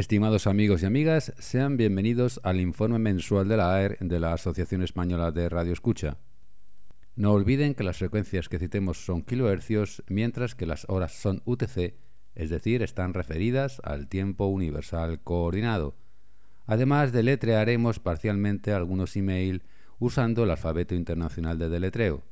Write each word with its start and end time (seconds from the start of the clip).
Estimados 0.00 0.46
amigos 0.46 0.82
y 0.82 0.86
amigas, 0.86 1.34
sean 1.38 1.76
bienvenidos 1.76 2.40
al 2.42 2.58
informe 2.58 2.98
mensual 2.98 3.48
de 3.48 3.58
la 3.58 3.74
AER 3.74 3.98
de 4.00 4.18
la 4.18 4.32
Asociación 4.32 4.82
Española 4.82 5.30
de 5.30 5.50
Radio 5.50 5.74
Escucha. 5.74 6.16
No 7.16 7.32
olviden 7.32 7.74
que 7.74 7.84
las 7.84 7.98
frecuencias 7.98 8.48
que 8.48 8.58
citemos 8.58 9.04
son 9.04 9.20
kilohercios, 9.20 10.02
mientras 10.08 10.54
que 10.54 10.64
las 10.64 10.86
horas 10.88 11.12
son 11.12 11.42
UTC, 11.44 11.96
es 12.34 12.48
decir, 12.48 12.82
están 12.82 13.12
referidas 13.12 13.78
al 13.84 14.08
tiempo 14.08 14.46
universal 14.46 15.20
coordinado. 15.22 15.96
Además, 16.64 17.12
deletrearemos 17.12 18.00
parcialmente 18.00 18.72
algunos 18.72 19.16
email 19.16 19.64
usando 19.98 20.44
el 20.44 20.50
alfabeto 20.50 20.94
internacional 20.94 21.58
de 21.58 21.68
deletreo. 21.68 22.22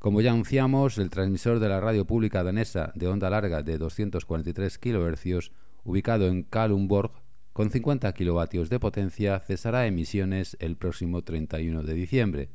Como 0.00 0.22
ya 0.22 0.32
anunciamos, 0.32 0.98
el 0.98 1.08
transmisor 1.08 1.60
de 1.60 1.68
la 1.68 1.80
radio 1.80 2.04
pública 2.04 2.42
danesa 2.42 2.90
de 2.96 3.06
onda 3.06 3.30
larga 3.30 3.62
de 3.62 3.78
243 3.78 4.76
kHz, 4.76 5.52
ubicado 5.84 6.26
en 6.28 6.42
Kalundborg, 6.42 7.12
con 7.52 7.70
50 7.70 8.12
kilovatios 8.14 8.68
de 8.68 8.80
potencia, 8.80 9.38
cesará 9.38 9.86
emisiones 9.86 10.56
el 10.58 10.76
próximo 10.76 11.22
31 11.22 11.84
de 11.84 11.94
diciembre. 11.94 12.50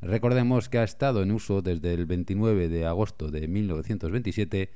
Recordemos 0.00 0.68
que 0.68 0.78
ha 0.78 0.84
estado 0.84 1.22
en 1.22 1.30
uso 1.30 1.62
desde 1.62 1.94
el 1.94 2.06
29 2.06 2.68
de 2.68 2.86
agosto 2.86 3.30
de 3.30 3.46
1927, 3.46 4.70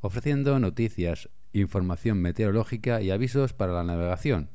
ofreciendo 0.00 0.58
noticias, 0.58 1.30
información 1.52 2.18
meteorológica 2.18 3.00
y 3.00 3.10
avisos 3.10 3.52
para 3.52 3.72
la 3.72 3.84
navegación, 3.84 4.50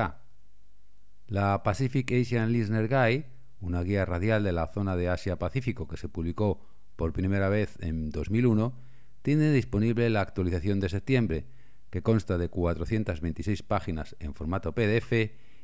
La 1.27 1.63
Pacific 1.63 2.11
Asian 2.13 2.53
Listener 2.53 2.89
Guide, 2.89 3.27
una 3.61 3.83
guía 3.83 4.05
radial 4.05 4.45
de 4.45 4.53
la 4.53 4.69
zona 4.69 4.97
de 4.97 5.09
Asia-Pacífico 5.09 5.89
que 5.89 5.97
se 5.97 6.09
publicó 6.09 6.61
por 6.97 7.13
primera 7.13 7.49
vez 7.49 7.77
en 7.81 8.11
2001, 8.11 8.75
tiene 9.23 9.53
disponible 9.53 10.11
la 10.11 10.21
actualización 10.21 10.81
de 10.81 10.89
septiembre, 10.89 11.47
que 11.91 12.03
consta 12.03 12.39
de 12.39 12.49
426 12.49 13.63
páginas 13.63 14.17
en 14.21 14.35
formato 14.35 14.75
PDF 14.75 15.13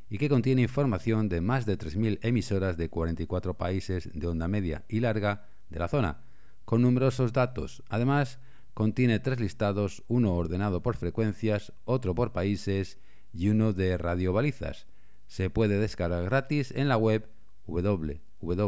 y 0.09 0.17
que 0.17 0.29
contiene 0.29 0.61
información 0.61 1.29
de 1.29 1.41
más 1.41 1.65
de 1.65 1.77
3.000 1.77 2.19
emisoras 2.21 2.77
de 2.77 2.89
44 2.89 3.55
países 3.57 4.09
de 4.13 4.27
onda 4.27 4.47
media 4.47 4.85
y 4.87 4.99
larga 4.99 5.47
de 5.69 5.79
la 5.79 5.87
zona, 5.87 6.21
con 6.63 6.81
numerosos 6.81 7.33
datos. 7.33 7.83
Además, 7.89 8.39
contiene 8.73 9.19
tres 9.19 9.39
listados, 9.39 10.03
uno 10.07 10.35
ordenado 10.35 10.81
por 10.81 10.95
frecuencias, 10.95 11.73
otro 11.85 12.13
por 12.13 12.33
países 12.33 12.99
y 13.33 13.49
uno 13.49 13.73
de 13.73 13.97
radiobalizas. 13.97 14.87
Se 15.27 15.49
puede 15.49 15.79
descargar 15.79 16.23
gratis 16.25 16.71
en 16.71 16.87
la 16.87 16.97
web 16.97 17.29
www.radio 17.67 18.67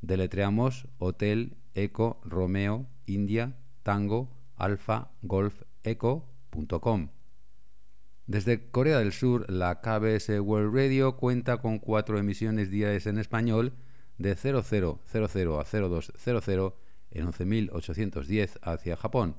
deletreamos 0.00 0.86
hotel 0.98 1.56
eco 1.74 2.20
romeo 2.24 2.86
india 3.06 3.56
tango 3.82 4.30
alfa 4.56 5.10
golf 5.22 5.62
desde 8.26 8.70
Corea 8.70 9.00
del 9.00 9.12
Sur, 9.12 9.50
la 9.50 9.82
KBS 9.82 10.40
World 10.40 10.74
Radio 10.74 11.16
cuenta 11.16 11.58
con 11.58 11.78
cuatro 11.78 12.16
emisiones 12.18 12.70
diarias 12.70 13.06
en 13.06 13.18
español 13.18 13.74
de 14.16 14.34
0000 14.34 14.98
a 15.58 15.64
0200 15.64 16.72
en 17.10 17.26
11.810 17.26 18.58
hacia 18.62 18.96
Japón, 18.96 19.36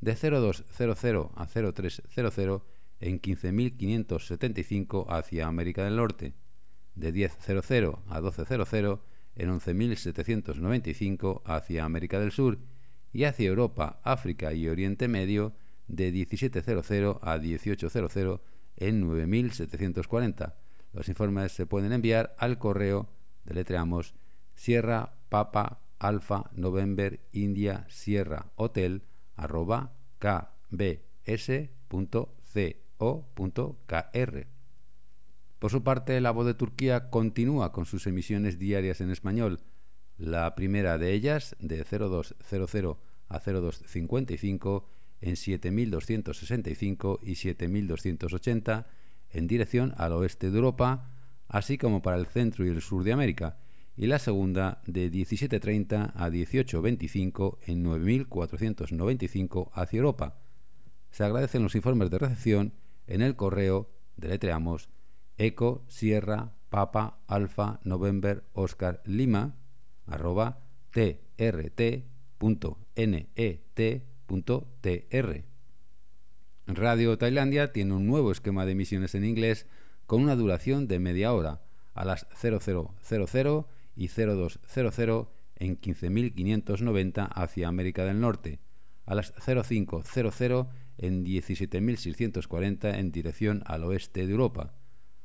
de 0.00 0.14
0200 0.14 1.30
a 1.36 1.46
0300 1.46 2.62
en 3.00 3.20
15.575 3.20 5.06
hacia 5.08 5.46
América 5.46 5.84
del 5.84 5.96
Norte, 5.96 6.34
de 6.94 7.14
10.00 7.14 7.98
a 8.08 8.20
12.00 8.20 9.00
en 9.36 9.50
11.795 9.50 11.42
hacia 11.44 11.84
América 11.84 12.18
del 12.18 12.32
Sur 12.32 12.58
y 13.12 13.24
hacia 13.24 13.48
Europa, 13.48 14.00
África 14.02 14.52
y 14.52 14.68
Oriente 14.68 15.08
Medio 15.08 15.54
de 15.86 16.12
17.00 16.12 17.18
a 17.22 17.38
18.00 17.38 18.40
en 18.76 19.08
9.740. 19.08 20.54
Los 20.92 21.08
informes 21.08 21.52
se 21.52 21.66
pueden 21.66 21.92
enviar 21.92 22.34
al 22.38 22.58
correo, 22.58 23.08
deletreamos, 23.44 24.14
Sierra 24.54 25.14
Papa 25.28 25.82
Alfa 25.98 26.50
November 26.52 27.20
India 27.32 27.86
Sierra 27.88 28.50
Hotel 28.56 29.02
arroba 29.36 29.94
kbs.co.kr. 32.98 34.46
Por 35.58 35.70
su 35.70 35.82
parte, 35.82 36.20
la 36.20 36.30
voz 36.30 36.46
de 36.46 36.54
Turquía 36.54 37.10
continúa 37.10 37.72
con 37.72 37.86
sus 37.86 38.06
emisiones 38.06 38.58
diarias 38.58 39.00
en 39.00 39.10
español. 39.10 39.60
La 40.16 40.54
primera 40.54 40.98
de 40.98 41.12
ellas, 41.12 41.56
de 41.58 41.84
0200 41.84 42.98
a 43.28 43.40
0255, 43.40 44.88
en 45.20 45.36
7265 45.36 47.20
y 47.22 47.34
7280 47.34 48.86
en 49.30 49.46
dirección 49.46 49.94
al 49.96 50.12
oeste 50.12 50.50
de 50.50 50.56
Europa, 50.56 51.10
así 51.48 51.76
como 51.76 52.02
para 52.02 52.18
el 52.18 52.26
centro 52.26 52.64
y 52.64 52.68
el 52.68 52.80
sur 52.80 53.04
de 53.04 53.12
América, 53.12 53.58
y 53.96 54.06
la 54.06 54.20
segunda 54.20 54.80
de 54.86 55.10
1730 55.10 56.12
a 56.14 56.30
1825 56.30 57.58
en 57.66 57.82
9495 57.82 59.72
hacia 59.74 59.96
Europa. 59.98 60.40
Se 61.10 61.24
agradecen 61.24 61.64
los 61.64 61.74
informes 61.74 62.10
de 62.10 62.18
recepción 62.18 62.74
en 63.08 63.22
el 63.22 63.34
correo, 63.34 63.90
deletreamos, 64.16 64.88
eco 65.36 65.84
sierra 65.88 66.54
papa 66.68 67.18
alfa 67.26 67.80
november 67.82 68.44
oscar 68.52 69.02
lima 69.04 69.56
arroba 70.06 70.60
trt.net 70.90 72.08
.tr. 74.80 75.44
Radio 76.66 77.16
Tailandia 77.18 77.72
tiene 77.72 77.94
un 77.94 78.06
nuevo 78.06 78.30
esquema 78.30 78.66
de 78.66 78.72
emisiones 78.72 79.14
en 79.14 79.24
inglés 79.24 79.66
con 80.06 80.22
una 80.22 80.36
duración 80.36 80.86
de 80.86 80.98
media 80.98 81.32
hora 81.32 81.62
a 81.94 82.04
las 82.04 82.26
0000 82.38 82.90
y 83.96 84.08
0200 84.08 85.28
en 85.56 85.80
15.590 85.80 87.28
hacia 87.32 87.68
América 87.68 88.04
del 88.04 88.20
Norte, 88.20 88.60
a 89.06 89.14
las 89.14 89.32
0500 89.32 90.06
en 90.98 91.24
17.640 91.24 92.98
en 92.98 93.10
dirección 93.10 93.62
al 93.66 93.84
oeste 93.84 94.26
de 94.26 94.32
Europa, 94.32 94.74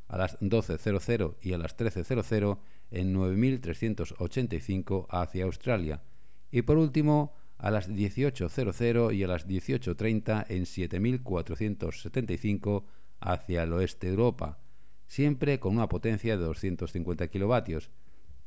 a 0.08 0.18
las 0.18 0.40
12.00 0.40 1.36
y 1.42 1.52
a 1.54 1.58
las 1.58 1.76
13.00 1.76 2.60
en 2.92 3.16
9.385 3.16 5.08
hacia 5.10 5.46
Australia, 5.46 6.04
y 6.52 6.62
por 6.62 6.78
último 6.78 7.34
a 7.58 7.72
las 7.72 7.90
18.00 7.90 9.16
y 9.16 9.24
a 9.24 9.28
las 9.28 9.48
18.30 9.48 10.46
en 10.50 10.66
7.475 10.66 12.84
hacia 13.20 13.64
el 13.64 13.74
oeste 13.74 14.06
de 14.08 14.14
Europa, 14.14 14.60
siempre 15.08 15.60
con 15.60 15.76
una 15.76 15.90
potencia 15.90 16.38
de 16.38 16.44
250 16.44 17.28
kilovatios. 17.30 17.90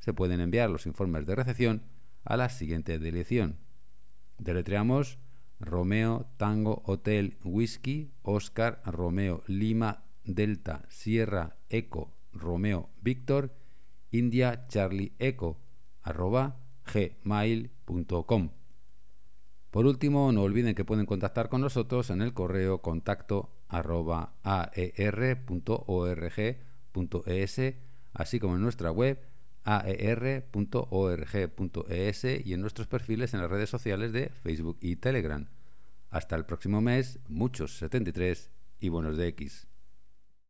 Se 0.00 0.12
pueden 0.12 0.40
enviar 0.40 0.70
los 0.70 0.86
informes 0.86 1.26
de 1.26 1.34
recepción 1.34 1.82
a 2.24 2.36
la 2.36 2.48
siguiente 2.50 2.98
dirección. 2.98 3.56
Deletreamos 4.38 5.18
Romeo 5.60 6.26
Tango 6.36 6.82
Hotel 6.84 7.36
Whisky 7.44 8.10
Oscar 8.22 8.82
Romeo 8.84 9.42
Lima 9.46 10.04
Delta 10.24 10.84
Sierra 10.88 11.56
Eco 11.68 12.12
Romeo 12.32 12.90
Víctor 13.00 13.54
India 14.10 14.66
Charlie 14.68 15.12
Eco 15.18 15.58
arroba 16.02 16.56
gmail.com 16.92 18.50
por 19.76 19.84
último, 19.84 20.32
no 20.32 20.42
olviden 20.42 20.74
que 20.74 20.86
pueden 20.86 21.04
contactar 21.04 21.50
con 21.50 21.60
nosotros 21.60 22.08
en 22.08 22.22
el 22.22 22.32
correo 22.32 22.80
contacto 22.80 23.50
arroba 23.68 24.32
aer.org.es, 24.42 24.94
así 28.14 28.40
como 28.40 28.54
en 28.54 28.62
nuestra 28.62 28.90
web 28.90 29.20
aer.org.es 29.66 30.46
y 32.24 32.52
en 32.54 32.60
nuestros 32.60 32.86
perfiles 32.86 33.34
en 33.34 33.40
las 33.40 33.50
redes 33.50 33.68
sociales 33.68 34.12
de 34.12 34.30
Facebook 34.30 34.78
y 34.80 34.96
Telegram. 34.96 35.46
Hasta 36.10 36.36
el 36.36 36.46
próximo 36.46 36.80
mes, 36.80 37.18
muchos 37.28 37.76
73 37.76 38.50
y 38.80 38.88
buenos 38.88 39.16
de 39.18 39.28
X. 39.28 39.66